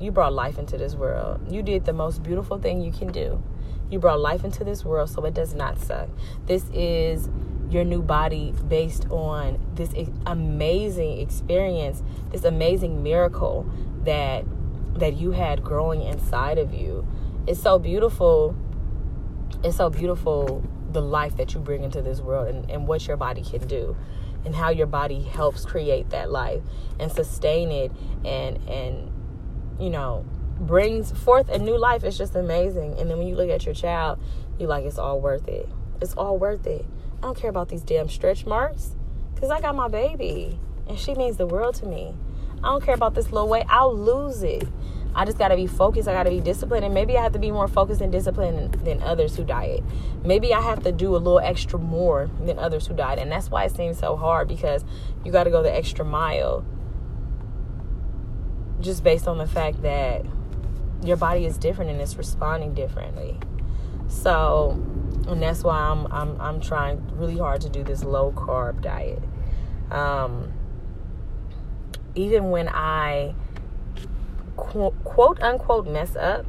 you 0.00 0.10
brought 0.10 0.32
life 0.32 0.58
into 0.58 0.78
this 0.78 0.94
world. 0.94 1.40
You 1.50 1.62
did 1.62 1.84
the 1.84 1.92
most 1.92 2.22
beautiful 2.22 2.58
thing 2.58 2.80
you 2.80 2.92
can 2.92 3.10
do. 3.10 3.42
You 3.90 3.98
brought 3.98 4.20
life 4.20 4.44
into 4.44 4.64
this 4.64 4.84
world 4.84 5.10
so 5.10 5.24
it 5.24 5.34
does 5.34 5.54
not 5.54 5.78
suck. 5.78 6.08
This 6.46 6.64
is 6.72 7.28
your 7.70 7.84
new 7.84 8.02
body 8.02 8.54
based 8.68 9.06
on 9.10 9.58
this 9.74 9.92
amazing 10.26 11.20
experience, 11.20 12.02
this 12.30 12.44
amazing 12.44 13.02
miracle 13.02 13.70
that 14.04 14.44
that 14.94 15.16
you 15.16 15.30
had 15.30 15.62
growing 15.62 16.02
inside 16.02 16.58
of 16.58 16.74
you. 16.74 17.06
It's 17.46 17.60
so 17.60 17.78
beautiful. 17.78 18.56
It's 19.62 19.76
so 19.76 19.90
beautiful 19.90 20.62
the 20.90 21.00
life 21.02 21.36
that 21.36 21.54
you 21.54 21.60
bring 21.60 21.82
into 21.82 22.02
this 22.02 22.20
world 22.20 22.48
and, 22.48 22.70
and 22.70 22.86
what 22.86 23.06
your 23.06 23.16
body 23.16 23.42
can 23.42 23.66
do 23.66 23.96
and 24.44 24.54
how 24.54 24.70
your 24.70 24.86
body 24.86 25.22
helps 25.22 25.64
create 25.64 26.10
that 26.10 26.30
life 26.30 26.62
and 26.98 27.12
sustain 27.12 27.70
it 27.70 27.92
and 28.24 28.56
and 28.68 29.12
you 29.80 29.90
know 29.90 30.24
brings 30.60 31.12
forth 31.12 31.48
a 31.48 31.58
new 31.58 31.78
life 31.78 32.02
it's 32.02 32.18
just 32.18 32.34
amazing 32.34 32.98
and 32.98 33.08
then 33.08 33.18
when 33.18 33.26
you 33.28 33.36
look 33.36 33.48
at 33.48 33.64
your 33.64 33.74
child 33.74 34.18
you're 34.58 34.68
like 34.68 34.84
it's 34.84 34.98
all 34.98 35.20
worth 35.20 35.46
it 35.46 35.68
it's 36.00 36.14
all 36.14 36.36
worth 36.36 36.66
it 36.66 36.84
i 37.18 37.20
don't 37.22 37.36
care 37.36 37.50
about 37.50 37.68
these 37.68 37.82
damn 37.82 38.08
stretch 38.08 38.44
marks 38.44 38.96
because 39.34 39.50
i 39.50 39.60
got 39.60 39.74
my 39.74 39.88
baby 39.88 40.58
and 40.88 40.98
she 40.98 41.14
means 41.14 41.36
the 41.36 41.46
world 41.46 41.74
to 41.74 41.86
me 41.86 42.12
i 42.58 42.62
don't 42.62 42.82
care 42.82 42.94
about 42.94 43.14
this 43.14 43.30
little 43.30 43.48
weight 43.48 43.64
i'll 43.68 43.96
lose 43.96 44.42
it 44.42 44.66
I 45.14 45.24
just 45.24 45.36
got 45.36 45.48
to 45.48 45.56
be 45.56 45.66
focused. 45.66 46.06
I 46.06 46.12
got 46.12 46.24
to 46.24 46.30
be 46.30 46.40
disciplined. 46.40 46.84
And 46.84 46.94
maybe 46.94 47.16
I 47.16 47.22
have 47.22 47.32
to 47.32 47.38
be 47.38 47.50
more 47.50 47.66
focused 47.66 48.00
and 48.00 48.12
disciplined 48.12 48.74
than 48.74 49.02
others 49.02 49.36
who 49.36 49.44
diet. 49.44 49.82
Maybe 50.24 50.54
I 50.54 50.60
have 50.60 50.82
to 50.84 50.92
do 50.92 51.16
a 51.16 51.18
little 51.18 51.40
extra 51.40 51.78
more 51.78 52.30
than 52.44 52.58
others 52.58 52.86
who 52.86 52.94
diet. 52.94 53.18
And 53.18 53.32
that's 53.32 53.50
why 53.50 53.64
it 53.64 53.74
seems 53.74 53.98
so 53.98 54.16
hard 54.16 54.46
because 54.46 54.84
you 55.24 55.32
got 55.32 55.44
to 55.44 55.50
go 55.50 55.62
the 55.62 55.74
extra 55.74 56.04
mile 56.04 56.64
just 58.80 59.02
based 59.02 59.26
on 59.26 59.38
the 59.38 59.46
fact 59.46 59.82
that 59.82 60.24
your 61.02 61.16
body 61.16 61.44
is 61.44 61.58
different 61.58 61.90
and 61.90 62.00
it's 62.00 62.16
responding 62.16 62.74
differently. 62.74 63.38
So, 64.08 64.82
and 65.26 65.42
that's 65.42 65.62
why 65.62 65.78
I'm 65.78 66.06
I'm 66.12 66.40
I'm 66.40 66.60
trying 66.60 67.02
really 67.16 67.38
hard 67.38 67.60
to 67.62 67.68
do 67.68 67.82
this 67.82 68.02
low 68.04 68.32
carb 68.32 68.82
diet. 68.82 69.22
Um, 69.90 70.52
even 72.14 72.50
when 72.50 72.68
I 72.68 73.34
quote, 74.56 75.40
unquote 75.40 75.86
mess 75.86 76.16
up, 76.16 76.44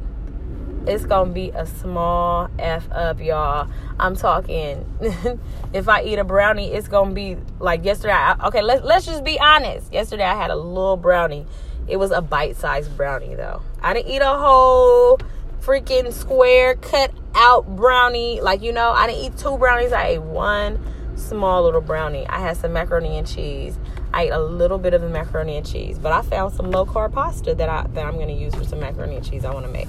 it's 0.86 1.04
gonna 1.04 1.30
be 1.30 1.50
a 1.50 1.66
small 1.66 2.48
f 2.58 2.90
up, 2.90 3.20
y'all. 3.20 3.68
I'm 3.98 4.16
talking. 4.16 4.86
if 5.72 5.88
I 5.88 6.02
eat 6.02 6.18
a 6.18 6.24
brownie, 6.24 6.72
it's 6.72 6.88
gonna 6.88 7.12
be 7.12 7.36
like 7.58 7.84
yesterday. 7.84 8.14
I, 8.14 8.46
okay, 8.46 8.62
let's 8.62 8.82
let's 8.82 9.04
just 9.04 9.22
be 9.22 9.38
honest. 9.38 9.92
Yesterday 9.92 10.24
I 10.24 10.34
had 10.34 10.50
a 10.50 10.56
little 10.56 10.96
brownie. 10.96 11.46
It 11.90 11.98
was 11.98 12.10
a 12.12 12.22
bite-sized 12.22 12.96
brownie 12.96 13.34
though. 13.34 13.62
I 13.82 13.94
didn't 13.94 14.12
eat 14.12 14.22
a 14.22 14.38
whole 14.38 15.18
freaking 15.60 16.12
square 16.12 16.76
cut 16.76 17.12
out 17.34 17.76
brownie. 17.76 18.40
Like 18.40 18.62
you 18.62 18.72
know, 18.72 18.90
I 18.90 19.06
didn't 19.06 19.24
eat 19.24 19.36
two 19.36 19.58
brownies. 19.58 19.92
I 19.92 20.06
ate 20.06 20.22
one 20.22 20.80
small 21.16 21.64
little 21.64 21.80
brownie. 21.80 22.26
I 22.28 22.40
had 22.40 22.56
some 22.56 22.72
macaroni 22.72 23.18
and 23.18 23.26
cheese. 23.26 23.78
I 24.12 24.24
ate 24.24 24.30
a 24.30 24.40
little 24.40 24.78
bit 24.78 24.94
of 24.94 25.02
the 25.02 25.08
macaroni 25.08 25.56
and 25.56 25.66
cheese, 25.66 25.98
but 25.98 26.12
I 26.12 26.22
found 26.22 26.54
some 26.54 26.70
low 26.70 26.86
carb 26.86 27.12
pasta 27.12 27.54
that 27.54 27.68
I 27.68 27.86
that 27.88 28.06
I'm 28.06 28.14
going 28.14 28.28
to 28.28 28.34
use 28.34 28.54
for 28.54 28.64
some 28.64 28.80
macaroni 28.80 29.16
and 29.16 29.28
cheese 29.28 29.44
I 29.44 29.52
want 29.52 29.66
to 29.66 29.72
make. 29.72 29.88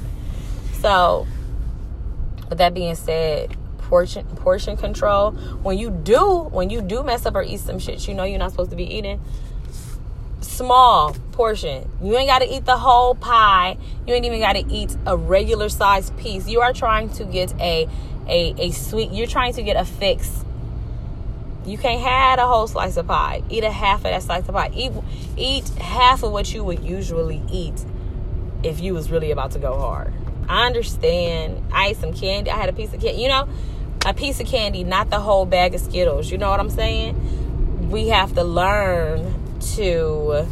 So, 0.74 1.28
with 2.50 2.58
that 2.58 2.74
being 2.74 2.96
said, 2.96 3.56
portion 3.92 4.26
portion 4.38 4.78
control. 4.78 5.32
When 5.64 5.78
you 5.78 5.92
do 5.92 6.48
when 6.52 6.70
you 6.70 6.82
do 6.82 7.04
mess 7.04 7.26
up 7.26 7.36
or 7.36 7.44
eat 7.44 7.60
some 7.60 7.78
shit 7.78 8.08
you 8.08 8.14
know 8.14 8.24
you're 8.24 8.40
not 8.40 8.52
supposed 8.52 8.72
to 8.72 8.78
be 8.78 8.86
eating, 8.86 9.22
small 10.64 11.14
portion. 11.32 11.90
You 12.02 12.18
ain't 12.18 12.30
got 12.30 12.40
to 12.40 12.54
eat 12.54 12.66
the 12.66 12.78
whole 12.78 13.16
pie. 13.16 13.78
You 14.06 14.14
ain't 14.14 14.26
even 14.26 14.40
got 14.40 14.54
to 14.54 14.66
eat 14.72 14.96
a 15.06 15.18
regular 15.18 15.70
size 15.70 16.12
piece. 16.12 16.48
You 16.48 16.62
are 16.62 16.74
trying 16.74 17.10
to 17.14 17.26
get 17.26 17.54
a 17.60 17.88
a 18.28 18.56
a 18.58 18.72
sweet. 18.72 19.12
You're 19.12 19.28
trying 19.28 19.54
to 19.54 19.64
get 19.64 19.76
a 19.76 19.86
fix 19.86 20.46
you 21.66 21.78
can't 21.78 22.02
have 22.02 22.40
a 22.40 22.48
whole 22.48 22.68
slice 22.68 22.98
of 22.98 23.08
pie. 23.08 23.44
Eat 23.50 23.64
a 23.64 23.72
half 23.72 24.00
of 24.00 24.04
that 24.06 24.24
slice 24.24 24.48
of 24.48 24.56
pie. 24.56 24.72
Eat 24.74 24.92
eat 25.38 25.70
half 25.78 26.24
of 26.24 26.32
what 26.32 26.52
you 26.54 26.64
would 26.64 26.84
usually 26.84 27.42
eat 27.52 27.86
if 28.64 28.80
you 28.80 28.94
was 28.94 29.12
really 29.12 29.32
about 29.32 29.52
to 29.52 29.60
go 29.60 29.78
hard. 29.78 30.14
I 30.50 30.66
understand. 30.66 31.64
I 31.72 31.88
ate 31.88 31.98
some 31.98 32.14
candy. 32.14 32.50
I 32.50 32.58
had 32.58 32.70
a 32.70 32.74
piece 32.74 32.94
of 32.94 33.02
candy. 33.02 33.22
You 33.22 33.30
know, 33.30 33.48
a 34.06 34.14
piece 34.14 34.40
of 34.40 34.48
candy, 34.48 34.84
not 34.84 35.10
the 35.12 35.20
whole 35.20 35.46
bag 35.46 35.76
of 35.76 35.82
Skittles. 35.82 36.32
You 36.32 36.40
know 36.40 36.50
what 36.50 36.60
I'm 36.60 36.70
saying? 36.70 37.90
We 37.92 38.08
have 38.08 38.34
to 38.36 38.44
learn 38.44 39.41
to 39.62 40.46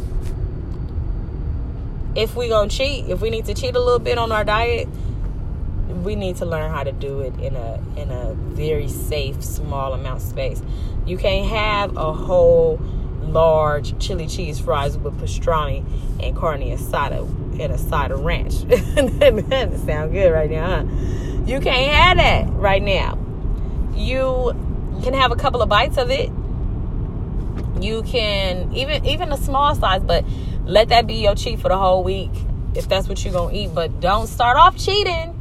if 2.16 2.34
we 2.34 2.48
gonna 2.48 2.68
cheat, 2.68 3.06
if 3.06 3.20
we 3.20 3.30
need 3.30 3.46
to 3.46 3.54
cheat 3.54 3.76
a 3.76 3.80
little 3.80 3.98
bit 3.98 4.18
on 4.18 4.32
our 4.32 4.44
diet, 4.44 4.88
we 6.02 6.16
need 6.16 6.36
to 6.36 6.46
learn 6.46 6.70
how 6.70 6.82
to 6.82 6.92
do 6.92 7.20
it 7.20 7.38
in 7.40 7.56
a 7.56 7.80
in 7.96 8.10
a 8.10 8.34
very 8.34 8.88
safe 8.88 9.42
small 9.42 9.92
amount 9.92 10.22
space. 10.22 10.62
You 11.06 11.16
can't 11.16 11.48
have 11.48 11.96
a 11.96 12.12
whole 12.12 12.80
large 13.22 13.98
chili 13.98 14.26
cheese 14.26 14.58
fries 14.58 14.98
with 14.98 15.14
pastrami 15.20 15.84
and 16.22 16.36
carne 16.36 16.62
asada 16.62 17.28
and 17.60 17.72
a 17.72 17.78
side 17.78 18.10
of 18.10 18.20
ranch. 18.20 18.54
That 19.20 19.80
sound 19.84 20.12
good 20.12 20.30
right 20.32 20.50
now 20.50 20.84
huh? 20.84 21.44
you 21.46 21.60
can't 21.60 21.92
have 21.92 22.16
that 22.16 22.48
right 22.60 22.82
now. 22.82 23.18
You 23.94 24.52
can 25.02 25.14
have 25.14 25.32
a 25.32 25.36
couple 25.36 25.62
of 25.62 25.68
bites 25.68 25.96
of 25.96 26.10
it 26.10 26.30
you 27.82 28.02
can 28.02 28.72
even 28.74 29.04
even 29.04 29.32
a 29.32 29.36
small 29.36 29.74
size 29.74 30.02
but 30.02 30.24
let 30.64 30.88
that 30.88 31.06
be 31.06 31.14
your 31.14 31.34
cheat 31.34 31.58
for 31.58 31.68
the 31.68 31.76
whole 31.76 32.02
week 32.04 32.30
if 32.74 32.88
that's 32.88 33.08
what 33.08 33.24
you're 33.24 33.32
gonna 33.32 33.54
eat 33.54 33.74
but 33.74 34.00
don't 34.00 34.26
start 34.26 34.56
off 34.56 34.76
cheating 34.76 35.36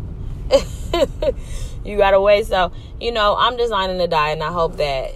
you 1.86 1.98
gotta 1.98 2.20
wait. 2.20 2.46
So, 2.48 2.72
you 3.00 3.12
know, 3.12 3.36
I'm 3.38 3.58
designing 3.58 4.00
a 4.02 4.08
diet 4.08 4.34
and 4.34 4.44
I 4.44 4.52
hope 4.52 4.78
that 4.78 5.16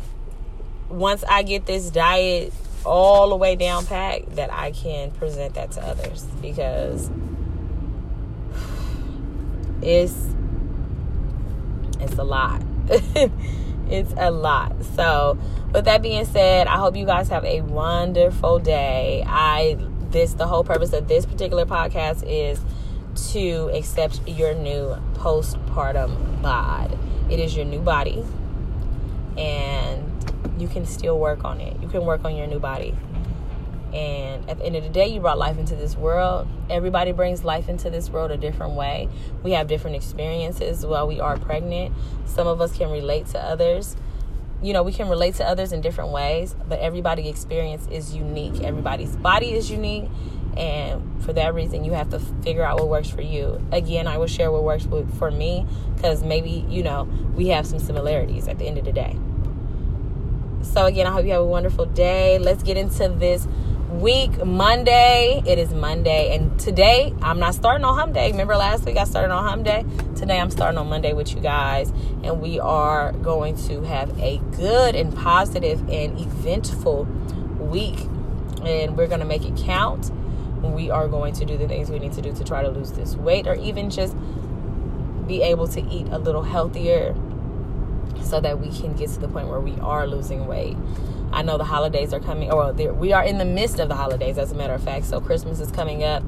once 0.90 1.24
I 1.24 1.44
get 1.44 1.66
this 1.66 1.90
diet 1.90 2.54
all 2.86 3.30
the 3.30 3.36
way 3.36 3.56
down 3.56 3.86
packed, 3.86 4.36
that 4.36 4.52
I 4.52 4.72
can 4.72 5.12
present 5.12 5.56
that 5.56 5.72
to 5.74 5.82
others 5.82 6.24
because 6.42 7.10
it's 9.82 10.16
it's 12.00 12.18
a 12.18 12.24
lot. 12.24 12.62
it's 13.90 14.14
a 14.18 14.32
lot. 14.32 14.84
So, 14.96 15.38
with 15.74 15.86
that 15.86 16.02
being 16.02 16.26
said, 16.26 16.68
I 16.68 16.78
hope 16.78 16.96
you 16.96 17.06
guys 17.06 17.30
have 17.30 17.46
a 17.46 17.62
wonderful 17.62 18.60
day. 18.60 19.24
I 19.26 19.78
this 20.12 20.34
the 20.34 20.48
whole 20.48 20.64
purpose 20.64 20.94
of 20.94 21.08
this 21.08 21.26
particular 21.26 21.66
podcast 21.66 22.24
is 22.28 22.62
to 23.32 23.70
accept 23.74 24.22
your 24.28 24.54
new 24.54 24.96
postpartum 25.16 26.42
bod. 26.42 26.98
it 27.30 27.40
is 27.40 27.56
your 27.56 27.66
new 27.66 27.80
body, 27.80 28.24
and 29.38 30.04
you 30.60 30.68
can 30.68 30.86
still 30.86 31.20
work 31.20 31.44
on 31.44 31.60
it. 31.60 31.82
You 31.82 31.88
can 31.88 32.06
work 32.06 32.26
on 32.26 32.36
your 32.36 32.48
new 32.48 32.60
body. 32.60 32.96
And 33.94 34.50
at 34.50 34.58
the 34.58 34.66
end 34.66 34.76
of 34.76 34.84
the 34.84 34.90
day, 34.90 35.08
you 35.08 35.20
brought 35.20 35.38
life 35.38 35.60
into 35.60 35.76
this 35.76 35.96
world. 35.96 36.48
Everybody 36.70 37.12
brings 37.12 37.44
life 37.44 37.70
into 37.70 37.92
this 37.92 38.10
world 38.10 38.32
a 38.32 38.38
different 38.38 38.74
way. 38.74 39.08
We 39.44 39.52
have 39.52 39.68
different 39.68 39.96
experiences 39.96 40.84
while 40.84 41.08
we 41.08 41.20
are 41.20 41.38
pregnant. 41.38 41.94
Some 42.26 42.48
of 42.48 42.60
us 42.60 42.76
can 42.76 42.90
relate 42.90 43.28
to 43.28 43.40
others. 43.40 43.96
You 44.64 44.74
know, 44.74 44.82
we 44.82 44.94
can 44.94 45.10
relate 45.10 45.36
to 45.36 45.46
others 45.46 45.74
in 45.74 45.82
different 45.82 46.12
ways, 46.12 46.56
but 46.68 46.80
everybody's 46.80 47.28
experience 47.28 47.88
is 47.92 48.16
unique. 48.16 48.62
Everybody's 48.64 49.16
body 49.16 49.54
is 49.54 49.70
unique. 49.70 50.10
And 50.58 51.24
for 51.24 51.34
that 51.34 51.54
reason, 51.54 51.84
you 51.84 51.94
have 51.94 52.10
to 52.10 52.20
figure 52.20 52.64
out 52.64 52.80
what 52.80 52.88
works 52.88 53.10
for 53.10 53.22
you. 53.22 53.62
Again, 53.72 54.08
I 54.08 54.18
will 54.18 54.28
share 54.28 54.52
what 54.52 54.64
works 54.64 54.88
for 55.18 55.30
me 55.30 55.68
because 55.96 56.24
maybe, 56.24 56.66
you 56.68 56.82
know, 56.82 57.04
we 57.36 57.50
have 57.50 57.68
some 57.68 57.80
similarities 57.80 58.48
at 58.48 58.58
the 58.58 58.66
end 58.66 58.78
of 58.78 58.86
the 58.86 58.92
day. 58.92 59.18
So, 60.62 60.86
again, 60.86 61.06
I 61.06 61.12
hope 61.12 61.26
you 61.26 61.32
have 61.32 61.42
a 61.42 61.46
wonderful 61.46 61.86
day. 61.86 62.40
Let's 62.40 62.64
get 62.64 62.78
into 62.78 63.10
this 63.10 63.48
week 64.00 64.44
monday. 64.44 65.44
It 65.46 65.60
is 65.60 65.72
monday 65.72 66.36
and 66.36 66.60
today 66.60 67.14
i'm 67.22 67.38
not 67.38 67.54
starting 67.54 67.86
on 67.86 67.96
hump 67.96 68.14
day. 68.16 68.32
Remember 68.32 68.56
last 68.56 68.86
week 68.86 68.98
i 68.98 69.04
started 69.04 69.32
on 69.32 69.44
hump 69.46 69.66
day? 69.66 69.86
Today 70.16 70.40
i'm 70.40 70.50
starting 70.50 70.80
on 70.80 70.88
monday 70.90 71.14
with 71.14 71.36
you 71.36 71.42
guys 71.42 71.92
and 72.24 72.42
we 72.42 72.60
are 72.60 73.12
going 73.12 73.56
to 73.68 73.84
have 73.84 74.20
a 74.20 74.40
good 74.58 74.96
and 74.96 75.16
positive 75.16 75.80
and 75.90 76.20
eventful 76.20 77.04
week 77.60 78.00
and 78.64 78.98
we're 78.98 79.08
going 79.08 79.20
to 79.20 79.28
make 79.28 79.46
it 79.46 79.56
count. 79.58 80.12
We 80.64 80.90
are 80.90 81.08
going 81.08 81.34
to 81.36 81.46
do 81.46 81.56
the 81.56 81.68
things 81.68 81.92
we 81.92 82.00
need 82.00 82.14
to 82.14 82.22
do 82.22 82.34
to 82.34 82.44
try 82.44 82.64
to 82.64 82.70
lose 82.70 82.94
this 82.94 83.16
weight 83.16 83.46
or 83.46 83.56
even 83.56 83.92
just 83.92 84.16
be 85.28 85.44
able 85.44 85.68
to 85.68 85.82
eat 85.90 86.08
a 86.10 86.18
little 86.18 86.44
healthier 86.44 87.16
so 88.24 88.40
that 88.40 88.60
we 88.60 88.72
can 88.72 88.96
get 88.96 89.10
to 89.12 89.20
the 89.20 89.28
point 89.28 89.50
where 89.50 89.60
we 89.60 89.76
are 89.82 90.08
losing 90.08 90.48
weight 90.48 90.78
I 91.34 91.42
know 91.42 91.58
the 91.58 91.64
holidays 91.64 92.14
are 92.14 92.20
coming, 92.20 92.52
or 92.52 92.72
we 92.74 93.12
are 93.12 93.24
in 93.24 93.40
the 93.40 93.46
midst 93.46 93.80
of 93.80 93.90
the 93.90 93.96
holidays, 93.96 94.38
as 94.38 94.52
a 94.52 94.56
matter 94.56 94.74
of 94.74 94.84
fact. 94.84 95.06
So 95.06 95.20
Christmas 95.20 95.60
is 95.60 95.72
coming 95.72 96.04
up. 96.04 96.24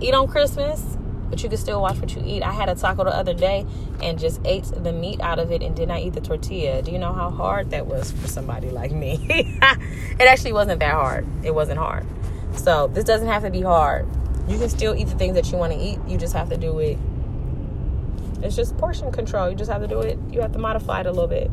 Eat 0.00 0.12
on 0.12 0.26
Christmas, 0.26 0.96
but 1.30 1.42
you 1.42 1.48
can 1.48 1.58
still 1.58 1.80
watch 1.80 1.98
what 1.98 2.14
you 2.14 2.22
eat. 2.26 2.42
I 2.42 2.52
had 2.52 2.68
a 2.68 2.74
taco 2.74 3.04
the 3.04 3.14
other 3.14 3.32
day 3.32 3.64
and 4.02 4.18
just 4.18 4.40
ate 4.44 4.64
the 4.64 4.92
meat 4.92 5.20
out 5.20 5.38
of 5.38 5.52
it 5.52 5.62
and 5.62 5.76
did 5.76 5.88
not 5.88 6.00
eat 6.00 6.14
the 6.14 6.20
tortilla. 6.20 6.82
Do 6.82 6.90
you 6.90 6.98
know 6.98 7.12
how 7.12 7.30
hard 7.30 7.70
that 7.70 7.86
was 7.86 8.10
for 8.10 8.26
somebody 8.26 8.70
like 8.70 8.90
me? 8.90 9.24
it 9.28 10.20
actually 10.20 10.52
wasn't 10.52 10.80
that 10.80 10.94
hard. 10.94 11.26
It 11.44 11.54
wasn't 11.54 11.78
hard. 11.78 12.04
So 12.56 12.88
this 12.88 13.04
doesn't 13.04 13.28
have 13.28 13.44
to 13.44 13.50
be 13.50 13.62
hard. 13.62 14.08
You 14.48 14.58
can 14.58 14.68
still 14.68 14.96
eat 14.96 15.04
the 15.04 15.14
things 15.14 15.36
that 15.36 15.52
you 15.52 15.58
want 15.58 15.72
to 15.72 15.78
eat. 15.78 16.00
You 16.08 16.18
just 16.18 16.34
have 16.34 16.48
to 16.48 16.56
do 16.56 16.80
it. 16.80 16.98
It's 18.42 18.56
just 18.56 18.76
portion 18.78 19.12
control. 19.12 19.48
You 19.48 19.54
just 19.54 19.70
have 19.70 19.82
to 19.82 19.86
do 19.86 20.00
it. 20.00 20.18
You 20.30 20.40
have 20.40 20.52
to 20.52 20.58
modify 20.58 21.00
it 21.00 21.06
a 21.06 21.12
little 21.12 21.28
bit. 21.28 21.50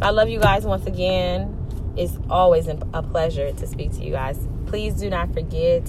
I 0.00 0.10
love 0.10 0.28
you 0.28 0.38
guys 0.38 0.64
once 0.64 0.86
again. 0.86 1.56
It's 1.98 2.16
always 2.30 2.68
a 2.68 3.02
pleasure 3.02 3.50
to 3.50 3.66
speak 3.66 3.90
to 3.96 4.04
you 4.04 4.12
guys. 4.12 4.38
Please 4.66 4.94
do 4.94 5.10
not 5.10 5.34
forget 5.34 5.84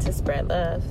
to 0.00 0.12
spread 0.12 0.48
love. 0.48 0.82